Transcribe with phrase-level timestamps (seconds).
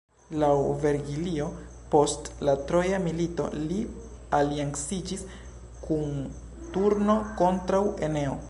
[0.43, 1.49] Laŭ Vergilio,
[1.91, 3.77] post la Troja milito li
[4.41, 5.25] alianciĝis
[5.87, 6.13] kun
[6.77, 8.39] Turno kontraŭ Eneo.